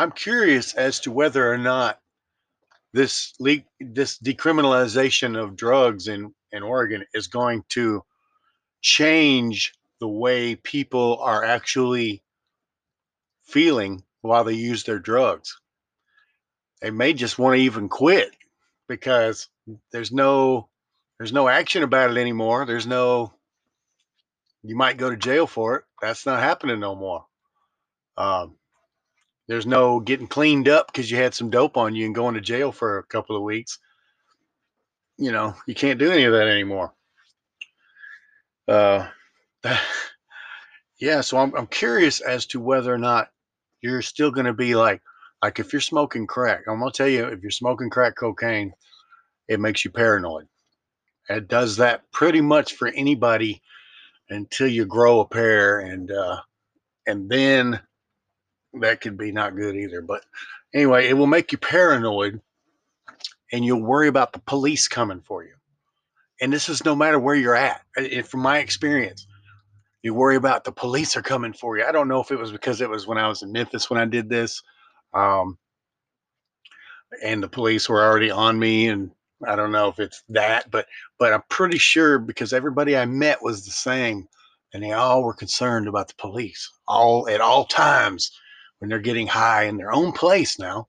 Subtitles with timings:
[0.00, 2.00] I'm curious as to whether or not
[2.94, 8.02] this le- this decriminalization of drugs in in Oregon is going to
[8.80, 12.22] change the way people are actually
[13.44, 15.60] feeling while they use their drugs.
[16.80, 18.34] They may just want to even quit
[18.88, 19.48] because
[19.92, 20.70] there's no
[21.18, 22.64] there's no action about it anymore.
[22.64, 23.34] There's no
[24.62, 25.84] you might go to jail for it.
[26.00, 27.26] That's not happening no more.
[28.16, 28.56] Um,
[29.50, 32.40] there's no getting cleaned up because you had some dope on you and going to
[32.40, 33.80] jail for a couple of weeks.
[35.18, 36.94] You know, you can't do any of that anymore.
[38.68, 39.08] Uh,
[41.00, 43.30] yeah, so I'm I'm curious as to whether or not
[43.80, 45.02] you're still going to be like
[45.42, 46.60] like if you're smoking crack.
[46.68, 48.72] I'm gonna tell you, if you're smoking crack cocaine,
[49.48, 50.46] it makes you paranoid.
[51.28, 53.62] It does that pretty much for anybody
[54.28, 56.40] until you grow a pair, and uh,
[57.08, 57.80] and then
[58.74, 60.02] that could be not good either.
[60.02, 60.22] But
[60.74, 62.40] anyway, it will make you paranoid,
[63.52, 65.54] and you'll worry about the police coming for you.
[66.40, 67.82] And this is no matter where you're at.
[67.96, 69.26] It, from my experience,
[70.02, 71.84] you worry about the police are coming for you.
[71.84, 74.00] I don't know if it was because it was when I was in Memphis when
[74.00, 74.62] I did this,
[75.12, 75.58] um,
[77.22, 79.10] and the police were already on me, and
[79.46, 80.86] I don't know if it's that, but
[81.18, 84.26] but I'm pretty sure because everybody I met was the same,
[84.72, 88.30] and they all were concerned about the police all at all times
[88.80, 90.88] when they're getting high in their own place now.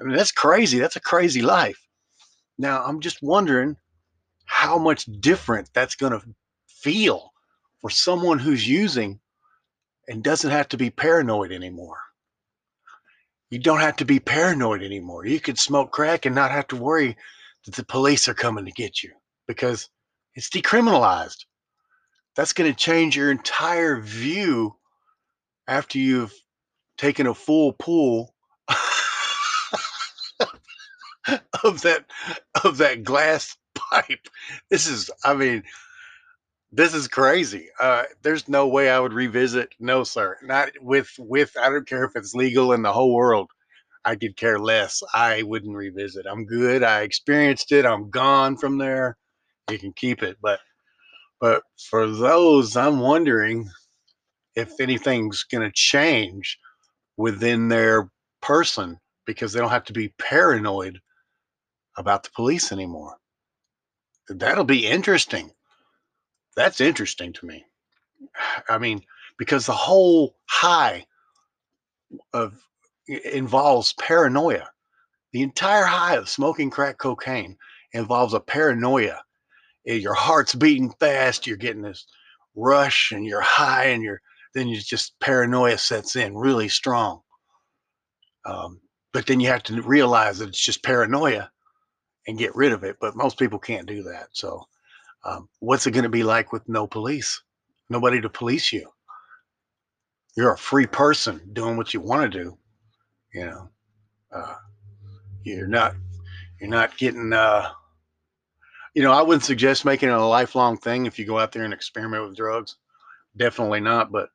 [0.00, 0.78] I mean, that's crazy.
[0.78, 1.80] That's a crazy life.
[2.58, 3.76] Now, I'm just wondering
[4.46, 6.22] how much different that's going to
[6.66, 7.32] feel
[7.80, 9.20] for someone who's using
[10.08, 11.98] and doesn't have to be paranoid anymore.
[13.50, 15.26] You don't have to be paranoid anymore.
[15.26, 17.16] You could smoke crack and not have to worry
[17.64, 19.12] that the police are coming to get you
[19.46, 19.88] because
[20.34, 21.44] it's decriminalized.
[22.34, 24.76] That's going to change your entire view
[25.68, 26.34] after you've
[26.96, 28.34] taken a full pull
[31.64, 32.04] of that
[32.64, 34.28] of that glass pipe.
[34.70, 35.62] This is, I mean,
[36.72, 37.68] this is crazy.
[37.80, 39.74] Uh, there's no way I would revisit.
[39.78, 40.36] No, sir.
[40.42, 41.52] Not with with.
[41.60, 43.50] I don't care if it's legal in the whole world.
[44.04, 45.02] I could care less.
[45.14, 46.26] I wouldn't revisit.
[46.26, 46.84] I'm good.
[46.84, 47.84] I experienced it.
[47.84, 49.16] I'm gone from there.
[49.70, 50.60] You can keep it, but
[51.40, 53.68] but for those, I'm wondering
[54.54, 56.58] if anything's going to change
[57.16, 58.10] within their
[58.42, 61.00] person because they don't have to be paranoid
[61.96, 63.16] about the police anymore.
[64.28, 65.50] That'll be interesting.
[66.56, 67.64] That's interesting to me.
[68.68, 69.02] I mean,
[69.38, 71.06] because the whole high
[72.32, 72.54] of
[73.06, 74.68] involves paranoia.
[75.32, 77.56] The entire high of smoking crack cocaine
[77.92, 79.20] involves a paranoia.
[79.86, 82.06] Eh, your heart's beating fast, you're getting this
[82.54, 84.20] rush and you're high and you're
[84.56, 87.20] then you just paranoia sets in really strong.
[88.46, 88.80] Um,
[89.12, 91.50] but then you have to realize that it's just paranoia
[92.26, 92.96] and get rid of it.
[92.98, 94.28] But most people can't do that.
[94.32, 94.62] So,
[95.26, 97.42] um, what's it going to be like with no police?
[97.90, 98.88] Nobody to police you.
[100.36, 102.58] You're a free person doing what you want to do.
[103.34, 103.70] You know,
[104.32, 104.54] uh,
[105.42, 105.94] you're not
[106.60, 107.32] you're not getting.
[107.32, 107.70] Uh,
[108.94, 111.64] you know, I wouldn't suggest making it a lifelong thing if you go out there
[111.64, 112.76] and experiment with drugs.
[113.36, 114.10] Definitely not.
[114.10, 114.30] But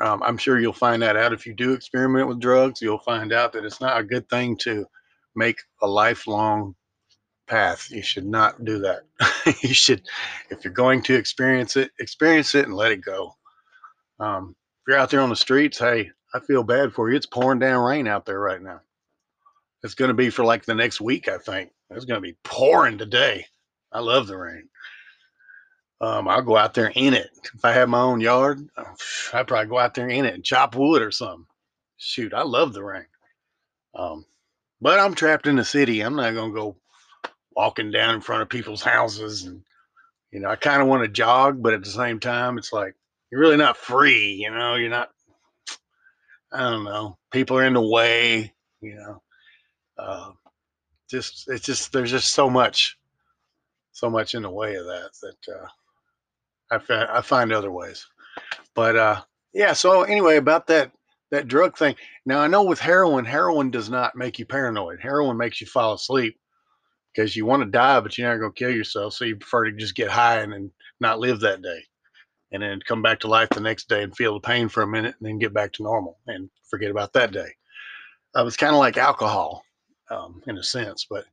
[0.00, 2.80] um, I'm sure you'll find that out if you do experiment with drugs.
[2.80, 4.86] You'll find out that it's not a good thing to
[5.34, 6.74] make a lifelong
[7.48, 7.90] path.
[7.90, 9.02] You should not do that.
[9.62, 10.02] you should,
[10.50, 13.34] if you're going to experience it, experience it and let it go.
[14.20, 17.16] Um, if you're out there on the streets, hey, I feel bad for you.
[17.16, 18.80] It's pouring down rain out there right now.
[19.82, 21.70] It's going to be for like the next week, I think.
[21.90, 23.46] It's going to be pouring today.
[23.92, 24.68] I love the rain.
[26.00, 27.30] Um, I'll go out there in it.
[27.54, 30.76] If I have my own yard, I'd probably go out there in it and chop
[30.76, 31.46] wood or something.
[31.96, 33.06] Shoot, I love the rain.
[33.94, 34.24] Um,
[34.80, 36.00] but I'm trapped in the city.
[36.00, 36.76] I'm not going to go
[37.58, 39.64] walking down in front of people's houses and
[40.30, 42.94] you know i kind of want to jog but at the same time it's like
[43.32, 45.10] you're really not free you know you're not
[46.52, 49.20] i don't know people are in the way you know
[49.98, 50.30] uh,
[51.10, 52.96] just it's just there's just so much
[53.90, 55.66] so much in the way of that that uh,
[56.70, 58.06] I, find, I find other ways
[58.74, 59.20] but uh,
[59.54, 60.92] yeah so anyway about that
[61.30, 61.94] that drug thing
[62.24, 65.94] now i know with heroin heroin does not make you paranoid heroin makes you fall
[65.94, 66.38] asleep
[67.18, 69.12] because you want to die, but you're not going to kill yourself.
[69.12, 70.70] So you prefer to just get high and then
[71.00, 71.80] not live that day
[72.52, 74.86] and then come back to life the next day and feel the pain for a
[74.86, 77.48] minute and then get back to normal and forget about that day.
[78.36, 79.64] Uh, it's kind of like alcohol
[80.12, 81.24] um, in a sense, but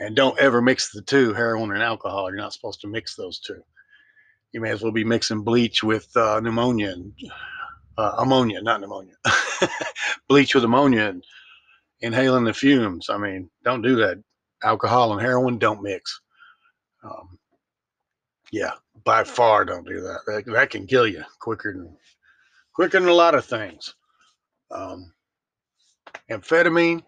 [0.00, 2.28] and don't ever mix the two, heroin and alcohol.
[2.28, 3.62] You're not supposed to mix those two.
[4.54, 7.12] You may as well be mixing bleach with uh, pneumonia and
[7.98, 9.14] uh, ammonia, not pneumonia,
[10.28, 11.24] bleach with ammonia and
[12.00, 13.10] inhaling the fumes.
[13.10, 14.22] I mean, don't do that.
[14.62, 16.20] Alcohol and heroin don't mix.
[17.02, 17.36] Um,
[18.52, 18.70] yeah,
[19.02, 20.20] by far don't do that.
[20.28, 20.44] that.
[20.46, 21.96] That can kill you quicker than
[22.74, 23.96] quicker than a lot of things.
[24.70, 25.12] Um,
[26.30, 27.02] amphetamine,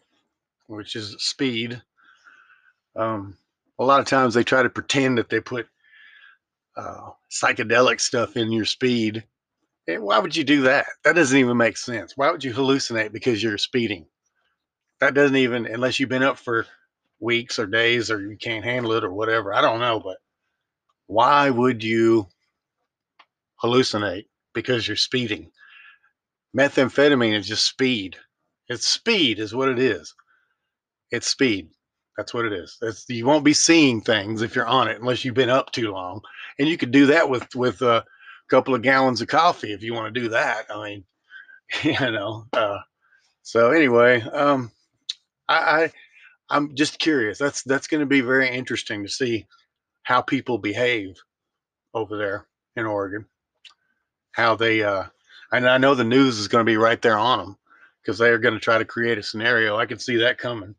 [0.67, 1.81] which is speed.
[2.97, 3.39] Um,
[3.79, 5.69] a lot of times they try to pretend that they put
[6.77, 9.25] uh, psychedelic stuff in your speed.
[9.89, 10.87] And why would you do that?
[11.05, 12.17] That doesn't even make sense.
[12.17, 14.07] Why would you hallucinate because you're speeding?
[15.01, 16.67] That doesn't even, unless you've been up for
[17.21, 19.53] weeks or days or you can't handle it or whatever.
[19.53, 20.19] I don't know, but
[21.07, 22.27] why would you
[23.63, 25.51] hallucinate because you're speeding?
[26.57, 28.17] Methamphetamine is just speed.
[28.69, 30.15] It's speed, is what it is.
[31.11, 31.69] It's speed.
[32.17, 32.79] That's what it is.
[32.81, 35.91] That's, you won't be seeing things if you're on it unless you've been up too
[35.91, 36.23] long.
[36.59, 38.05] And you could do that with with a
[38.49, 40.67] couple of gallons of coffee if you want to do that.
[40.71, 41.05] I mean,
[41.83, 42.47] you know.
[42.53, 42.79] Uh,
[43.43, 44.71] so anyway, um,
[45.49, 45.93] I, I
[46.49, 47.39] I'm just curious.
[47.39, 49.47] That's that's going to be very interesting to see
[50.03, 51.17] how people behave
[51.93, 52.47] over there
[52.77, 53.27] in Oregon.
[54.33, 55.05] How they uh,
[55.53, 57.57] and I know the news is going to be right there on them
[58.03, 59.77] because they are going to try to create a scenario.
[59.77, 60.75] I can see that coming.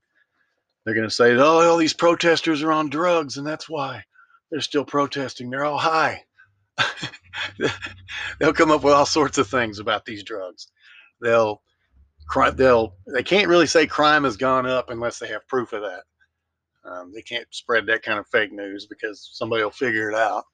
[0.88, 4.06] They're going to say, "Oh, all these protesters are on drugs, and that's why
[4.50, 5.50] they're still protesting.
[5.50, 6.24] They're all high."
[8.39, 10.72] They'll come up with all sorts of things about these drugs.
[11.19, 11.62] They'll
[12.54, 16.04] they'll they can't really say crime has gone up unless they have proof of that.
[16.89, 20.45] Um, they can't spread that kind of fake news because somebody will figure it out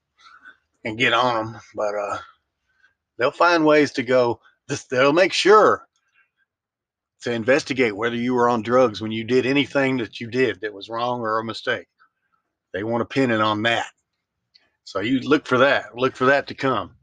[0.83, 1.61] and get on them.
[1.75, 2.17] But uh,
[3.19, 4.39] they'll find ways to go.
[4.89, 5.87] They'll make sure
[7.23, 10.73] to investigate whether you were on drugs when you did anything that you did that
[10.73, 11.87] was wrong or a mistake.
[12.73, 13.87] They want to pin it on that.
[14.83, 15.95] So you look for that.
[15.95, 16.95] Look for that to come.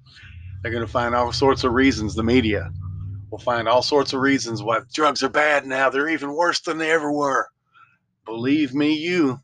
[0.62, 2.14] They're going to find all sorts of reasons.
[2.14, 2.70] The media
[3.30, 5.88] will find all sorts of reasons why drugs are bad now.
[5.88, 7.48] They're even worse than they ever were.
[8.26, 9.40] Believe me, you.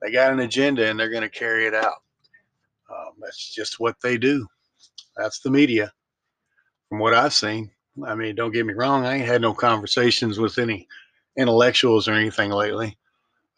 [0.00, 2.02] They got an agenda and they're going to carry it out.
[2.90, 4.46] Um, that's just what they do.
[5.16, 5.92] That's the media,
[6.88, 7.70] from what I've seen.
[8.06, 9.04] I mean, don't get me wrong.
[9.04, 10.88] I ain't had no conversations with any
[11.36, 12.96] intellectuals or anything lately.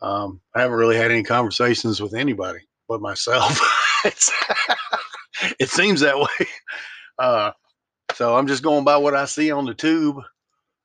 [0.02, 3.58] Um, I haven't really had any conversations with anybody but myself.
[4.04, 6.46] it seems that way.
[7.18, 7.52] Uh,
[8.14, 10.16] so I'm just going by what I see on the tube,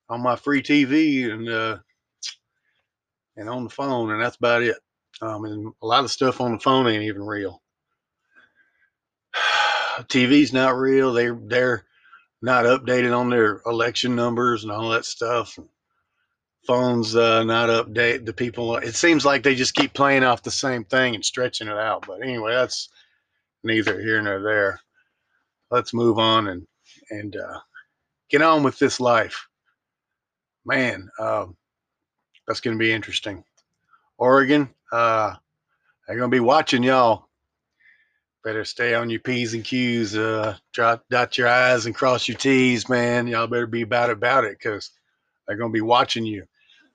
[0.10, 1.78] on my free TV, and uh,
[3.36, 4.78] and on the phone, and that's about it.
[5.22, 7.62] Um, and a lot of stuff on the phone ain't even real.
[10.04, 11.14] TV's not real.
[11.14, 11.86] They they're
[12.42, 15.58] not updated on their election numbers and all that stuff.
[16.66, 18.78] Phones uh, not update the people.
[18.78, 22.06] It seems like they just keep playing off the same thing and stretching it out.
[22.06, 22.90] But anyway, that's
[23.64, 24.80] neither here nor there.
[25.72, 26.68] Let's move on and
[27.10, 27.60] and uh,
[28.30, 29.48] get on with this life.
[30.66, 31.56] Man, um,
[32.48, 33.44] that's going to be interesting.
[34.18, 35.36] Oregon, uh,
[36.08, 37.29] they're going to be watching y'all.
[38.44, 42.38] Better stay on your P's and Q's, uh, dot, dot your I's and cross your
[42.38, 43.28] T's, man.
[43.28, 44.92] Y'all better be about about it because
[45.48, 46.46] they're going to be watching you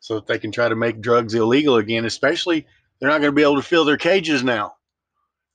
[0.00, 2.66] so that they can try to make drugs illegal again, especially
[2.98, 4.74] they're not going to be able to fill their cages now.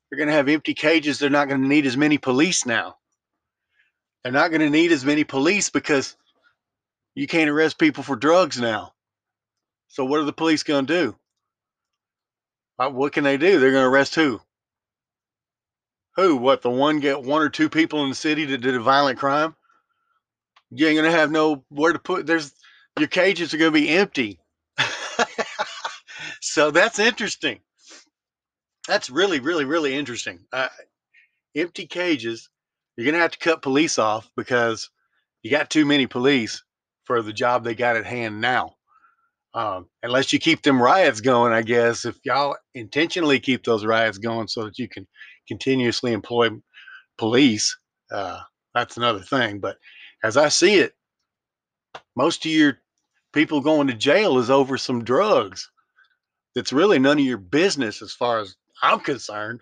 [0.09, 1.18] They're going to have empty cages.
[1.18, 2.97] They're not going to need as many police now.
[4.24, 6.15] They're not going to need as many police because
[7.15, 8.94] you can't arrest people for drugs now.
[9.87, 11.16] So what are the police going to do?
[12.78, 13.59] What can they do?
[13.59, 14.40] They're going to arrest who?
[16.19, 16.35] Who?
[16.35, 16.61] What?
[16.61, 19.56] The one get one or two people in the city that did a violent crime?
[20.69, 22.26] You ain't gonna have no where to put.
[22.26, 22.54] There's
[22.97, 24.38] your cages are gonna be empty.
[26.42, 27.61] so that's interesting.
[28.85, 30.40] That's really, really, really interesting.
[30.52, 30.68] Uh,
[31.56, 32.49] empty cages.
[32.97, 34.90] You're gonna have to cut police off because
[35.42, 36.61] you got too many police
[37.06, 38.76] for the job they got at hand now.
[39.54, 44.18] Um, unless you keep them riots going, I guess, if y'all intentionally keep those riots
[44.18, 45.07] going so that you can
[45.49, 46.49] continuously employ
[47.18, 47.77] police,
[48.11, 48.39] uh,
[48.73, 49.59] that's another thing.
[49.59, 49.77] But
[50.23, 50.94] as I see it,
[52.15, 52.77] most of your
[53.33, 55.69] people going to jail is over some drugs.
[56.56, 59.61] That's really none of your business as far as I'm concerned.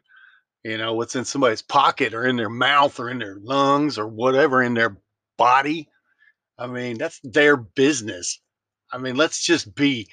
[0.63, 4.07] You know, what's in somebody's pocket or in their mouth or in their lungs or
[4.07, 4.97] whatever in their
[5.37, 5.87] body.
[6.59, 8.41] I mean, that's their business.
[8.91, 10.07] I mean, let's just be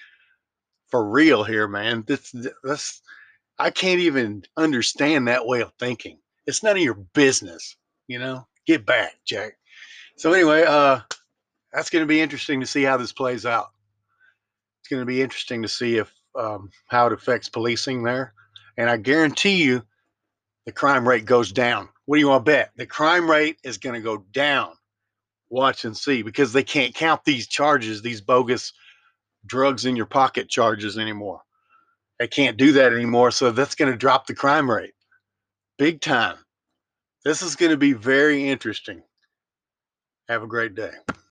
[0.88, 2.04] for real here, man.
[2.06, 3.00] This, this,
[3.58, 6.18] I can't even understand that way of thinking.
[6.46, 7.76] It's none of your business,
[8.08, 8.46] you know.
[8.66, 9.56] Get back, Jack.
[10.16, 11.00] So anyway, uh,
[11.72, 13.70] that's going to be interesting to see how this plays out.
[14.80, 18.34] It's going to be interesting to see if um, how it affects policing there,
[18.76, 19.82] and I guarantee you,
[20.66, 21.88] the crime rate goes down.
[22.06, 22.72] What do you want to bet?
[22.76, 24.72] The crime rate is going to go down
[25.54, 28.72] watch and see because they can't count these charges, these bogus
[29.46, 31.40] drugs in your pocket charges anymore.
[32.18, 33.30] They can't do that anymore.
[33.30, 34.94] So that's going to drop the crime rate
[35.78, 36.36] big time.
[37.24, 39.02] This is going to be very interesting.
[40.28, 40.92] Have a great day.